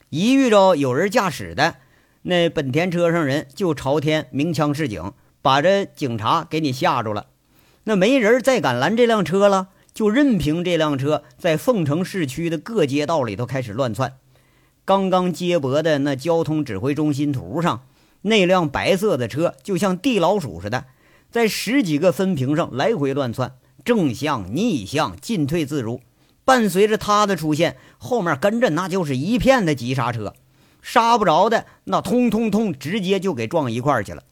[0.10, 1.76] 一遇着有人驾驶的，
[2.24, 7.28] 那本田车上人就朝天鸣枪示警，把这警察给你吓住了。
[7.86, 14.14] 那没人再敢拦这辆车了，就任凭这辆车在凤城市区的各街道里头开始乱窜。
[14.84, 17.84] 刚刚接驳的那交通指挥中心图上，
[18.24, 20.86] 那辆白色的车就像地老鼠似的，
[21.30, 26.02] 在十几个分屏上来回乱窜，正向、逆向、进退自如。
[26.44, 30.34] 伴随着他的出现，后面跟着那就是一片的急刹车，
[30.82, 34.24] 刹不着的那通通通，直接就给撞一块去了。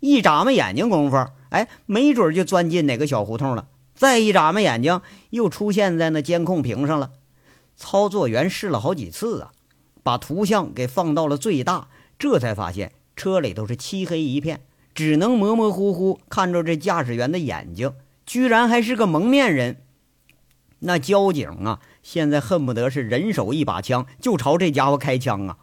[0.00, 1.16] 一眨巴眼睛功夫，
[1.50, 3.68] 哎，没准就钻进哪个小胡同了。
[3.94, 7.12] 再一眨巴眼睛，又出现在那监控屏上了。
[7.76, 9.52] 操作员试了好几次啊。
[10.02, 14.60] 把图像给放到了最大，这才发现车里都是漆黑一片，
[14.94, 17.92] 只能模模糊糊看着这驾驶员的眼睛，
[18.24, 19.78] 居然还是个蒙面人。
[20.78, 25.58] 那交警啊，现在恨不得是人手一把枪就朝这家伙开枪啊！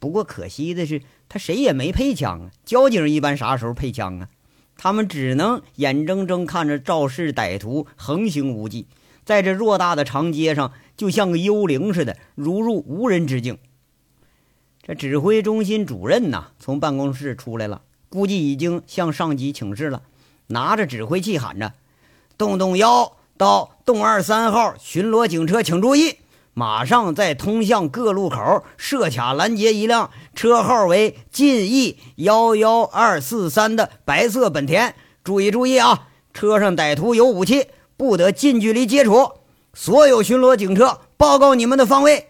[0.00, 2.50] 不过可惜的是，他谁也没配枪啊。
[2.64, 4.28] 交警一般啥时候配枪啊？
[4.78, 8.86] 他们只能眼睁睁看着肇事歹徒横行无忌，
[9.24, 13.56] 在这偌大的长街上，就像个幽灵似的，如入无人之境。
[14.82, 20.02] 这指挥中心主任呐，从办公室出来了，估计已经向上级请示了，
[20.48, 21.72] 拿着指挥器喊着
[22.38, 26.18] ：“洞洞幺到洞二三号巡逻警车，请注意，
[26.58, 37.66] 马上在通向各路口设卡拦截一辆车号为晋 E 幺幺二四三的白色本田，注意注意啊，车上歹徒有武器，
[37.98, 39.32] 不得近距离接触。
[39.74, 42.28] 所有巡逻警车报告你们的方位。”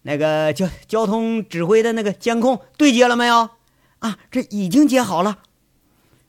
[0.00, 3.50] 那个交交通指挥的那个监控对接了没有？
[3.98, 5.40] 啊，这已经接好了。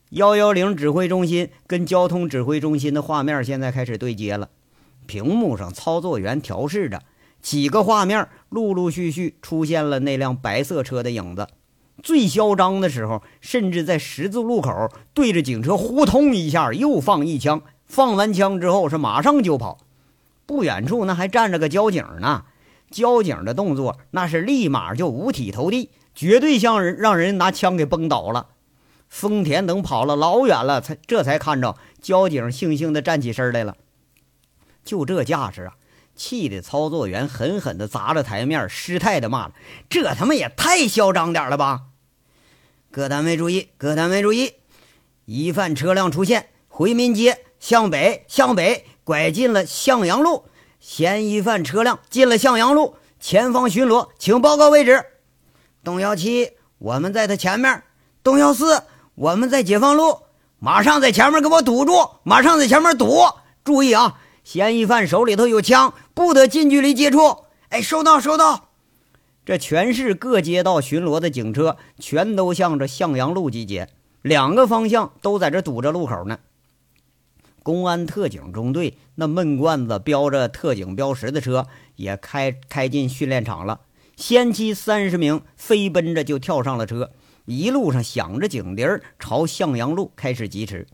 [0.10, 4.50] 幺幺零指挥中心跟交通指挥中心的画面现在开始对接了。
[5.08, 7.02] 屏幕上操作员调试着
[7.41, 11.48] 几个画面，陆陆续续出现了那辆白色车的影子。
[12.04, 17.63] 最嚣张的时候，甚至在十字路口对着警车呼通一下又放一枪。
[17.88, 19.80] 放完枪之后是马上就跑。
[20.46, 22.43] 不远处那还站着个交警呢。
[22.91, 28.48] 交警的动作那是立马就五体投地，绝对像人让人拿枪给崩倒了。
[29.10, 33.76] 丰田等跑了老远了，才这才看着交警悻悻地站起身来了。
[34.88, 35.73] 就这架势啊，
[36.15, 39.54] 气得操作员狠狠地砸着台面，失态地骂了
[39.88, 41.82] ：“这他妈也太嚣张点了吧！”
[42.89, 44.54] 各单位注意，各单位注意，
[45.26, 50.45] 疑犯车辆出现，回民街向北，向北拐进了向阳路。
[50.80, 55.06] 嫌疑犯车辆进了向阳路，前方巡逻，请报告位置。
[55.84, 57.82] 东幺七，我们在他前面；
[58.23, 58.84] 东幺四，
[59.15, 60.19] 我们在解放路，
[60.60, 63.26] 马上在前面给我堵住，马上在前面堵。
[63.63, 67.39] 注意啊，嫌疑犯手里头有枪，不得近距离接触。
[67.67, 68.69] 哎，收到，收到。
[69.43, 73.89] 这全市各街道巡逻的警车全都向着向阳路集结，
[74.21, 76.39] 两个方向都在这堵着路口呢。
[77.62, 83.81] 公安特警中队那闷罐子标着特警标识的车也开开进训练场了，
[84.15, 87.12] 先期三十名飞奔着就跳上了车，
[87.43, 90.88] 一路上响着警笛儿朝向阳路开始疾驰。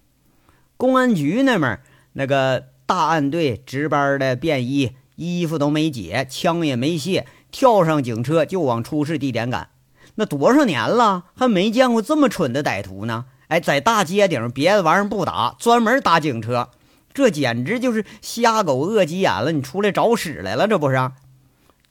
[0.76, 1.80] 公安局那边
[2.14, 9.70] 那个大案队值班的便衣，衣服都没解，枪也没卸，跳上警车就往出事地点赶。
[10.16, 13.26] 那多少年了，还没见过这么蠢的歹徒呢。
[13.48, 16.70] 哎，在大街顶，别的玩意儿不打，专门打警车，
[17.14, 19.52] 这简直就是瞎狗饿急眼了！
[19.52, 21.12] 你出来找屎来了，这不是？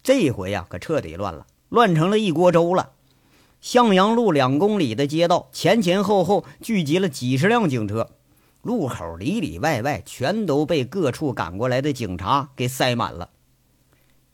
[0.02, 2.90] 这回呀，可彻底乱了，乱成了一锅粥了。
[3.60, 8.10] 向阳路两公里的街道，前前后后聚集了几十辆警车，
[8.62, 13.30] 路口里里外外全都被各处赶过来的警察给塞满了。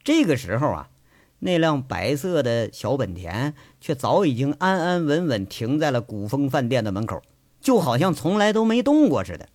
[0.04, 0.90] 这个时候啊。
[1.40, 7.22] 那辆白色的小本田却早已经安安稳稳停在了古风饭店的门口，
[7.60, 9.48] 就好像从来都没动过似的。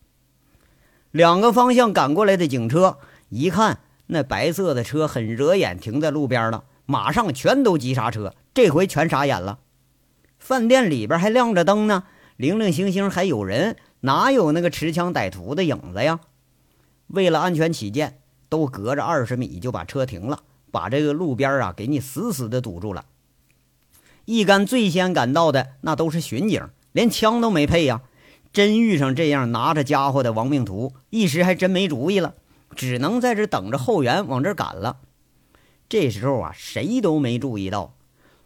[1.12, 8.34] 两个方向赶过来的警车一看，那白色的车很惹眼，停在路边了，马上全都急刹车。
[8.54, 9.60] 这回全傻眼了。
[10.40, 12.06] 饭店里边还亮着灯呢，
[12.38, 16.20] 零零星星还有人，哪有那个持枪歹徒的影子呀？
[17.08, 20.44] 为了安全起见，都隔着二十米就把车停了。
[20.72, 23.06] 把这个路边啊，给你死死的堵住了。
[24.26, 28.02] 一干最先赶到的那都是巡警，连枪都没配呀。
[28.52, 32.36] 真遇上这样拿着家伙的亡命徒，一时还真没主意了，
[32.76, 34.98] 只能在这等着后援往这赶了。
[35.88, 37.96] 这时候啊，谁都没注意到，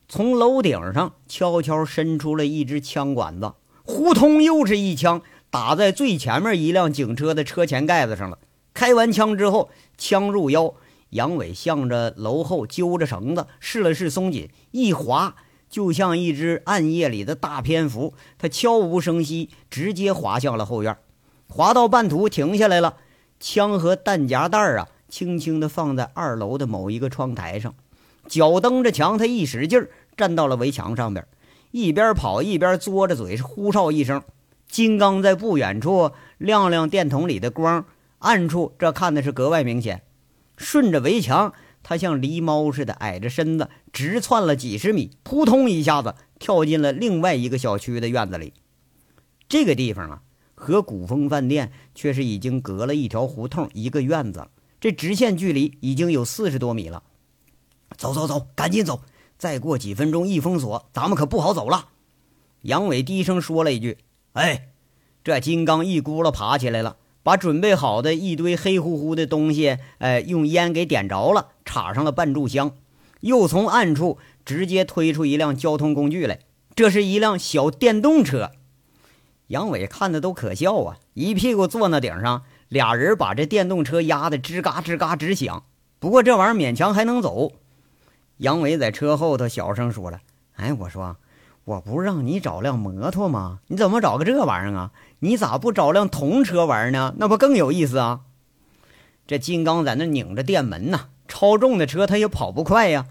[0.07, 3.53] 从楼顶上悄悄伸出了一支枪管子，
[3.83, 8.37] 呼通又是一枪打在最前面一辆警车的车前盖子上了。
[8.73, 10.73] 开完枪之后，枪入腰。
[11.11, 15.35] 杨伟向着楼后揪着绳子，试了试松紧，一滑，
[15.69, 18.13] 就像一只暗夜里的大蝙蝠。
[18.37, 20.97] 他悄无声息，直接滑向了后院，
[21.47, 22.97] 滑到半途停下来了。
[23.39, 27.73] 枪和弹夹袋啊，轻轻地放在二楼的某一个窗台上，
[28.27, 31.25] 脚蹬着墙，他一使劲儿站到了围墙上边，
[31.71, 34.21] 一边跑一边嘬着嘴，是呼哨一声。
[34.67, 37.85] 金刚在不远处亮亮电筒里的光，
[38.19, 40.03] 暗处这看的是格外明显。
[40.57, 41.53] 顺着围墙，
[41.83, 48.53] 他像狸猫似的矮着身子直窜了几十米，扑通一下子跳进了另外一个小区的院子里。
[49.47, 50.21] 这个地方啊，
[50.55, 54.49] 和古风饭店却是已经隔了一条胡同一个院子，
[54.81, 57.03] 这直线距离已经有四十多米了。
[57.95, 59.01] 走走走，赶紧走！
[59.37, 61.89] 再过几分钟一封锁，咱们可不好走了。
[62.63, 63.99] 杨伟低声说了一句。
[64.37, 64.67] 哎，
[65.23, 72.73] 这金刚一咕噜爬起来了，把准备好的一堆黑乎乎的东西，哎，用烟给点着了，插上了半炷香，
[73.21, 76.41] 又从暗处直接推出一辆交通工具来。
[76.75, 78.51] 这是一辆小电动车。
[79.47, 85.63] 杨伟看的都可笑啊，一屁股坐那顶上，俩人把这电动车压得吱嘎吱嘎直响。
[85.97, 87.53] 不过这玩意儿勉强还能走。
[88.37, 90.21] 杨伟在车后头小声说了
[90.57, 91.17] ：“哎，我说。”
[91.67, 93.59] 我不让你找辆摩托吗？
[93.67, 94.91] 你怎么找个这玩意儿啊？
[95.19, 97.13] 你咋不找辆童车玩呢？
[97.17, 98.21] 那不更有意思啊？
[99.27, 103.07] 这金刚在那拧着电门呢，超重的车他也跑不快呀。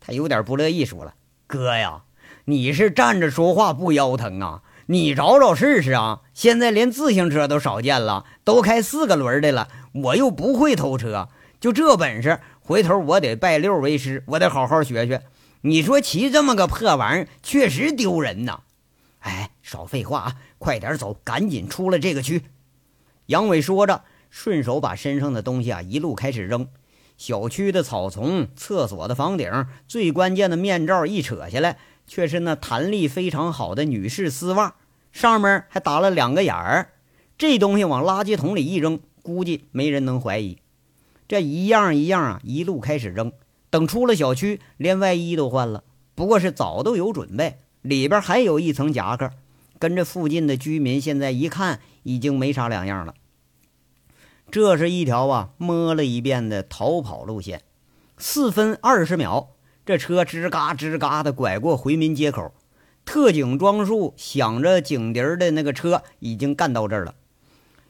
[0.00, 1.14] 他有点不乐意，说了
[1.46, 2.02] ：“哥呀，
[2.46, 4.62] 你是站着说话不腰疼啊？
[4.86, 6.22] 你找找试试啊！
[6.34, 9.68] 现在连自行车都少见了，都开四个轮的了。
[9.92, 11.28] 我又不会偷车，
[11.60, 15.22] 就这本事，回头我得拜六为师，我得好好学学。”
[15.62, 18.60] 你说骑这么个破玩意儿，确实丢人呐！
[19.18, 22.44] 哎，少废话啊，快点走，赶紧出了这个区。
[23.26, 26.66] 杨伟说着，顺手把身上的东西啊一路开始扔。
[27.18, 34.76] 小区的草丛、厕所的房顶，最关键的面罩一扯下来，却是那弹力非常好的女士丝袜，
[35.12, 36.92] 上面还打了两个眼儿。
[37.36, 40.56] 这东西往垃圾桶里一扔，估计没人能怀疑。
[41.28, 43.30] 这一样一样啊，一路开始扔。
[43.70, 49.30] 等出了小区，连外衣都换了，不过是早都有准备，里边还有一层夹克。
[49.78, 53.14] 跟着附近的居民现在一看，已经没啥两样了。
[54.50, 57.62] 这是一条啊摸了一遍的逃跑路线，
[58.18, 59.50] 四分二十秒，
[59.86, 62.52] 这车吱嘎吱嘎的拐过回民街口，
[63.06, 67.14] 特警装束、响着警笛的那个车已经干到这儿了。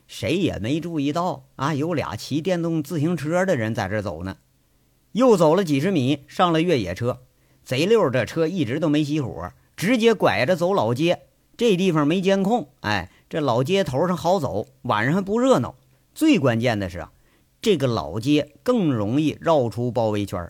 [0.07, 4.37] 谁也没注意到啊，有俩骑电动自行车的人在这走呢。
[5.13, 7.21] 又走了几十米，上了越野车。
[7.63, 11.23] 贼溜这车一直都没熄火，直接拐着走老街。
[11.57, 15.75] 这地方没监控，哎，这老街头上好走，晚上还不热闹。
[16.15, 17.11] 最关键的是啊，
[17.61, 20.49] 这个老街更容易绕出包围圈。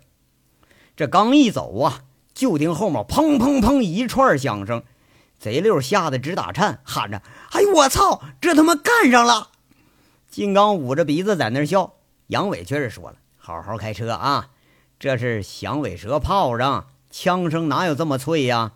[0.95, 2.03] 这刚一走啊，
[2.34, 4.84] 就听后面砰砰砰一串响声，
[5.38, 9.49] 贼溜吓得直打颤，喊着：“哎呦我操，这他妈干上了！”
[10.30, 11.95] 金刚捂着鼻子在那笑，
[12.28, 13.18] 杨伟却是说了。
[13.44, 14.52] 好好开车啊！
[15.00, 18.74] 这是响尾蛇炮仗，枪声哪有这么脆呀？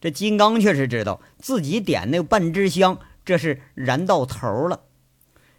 [0.00, 4.80] 这金刚却是知道自己点那半支香，这是燃到头了。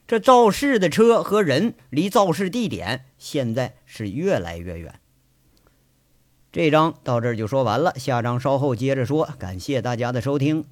[0.06, 5.00] 这肇事的车和人离肇事地点现在是越来越远。
[6.52, 9.30] 这章到这儿就说完了，下章稍后接着说。
[9.40, 10.66] 感谢大家的收听。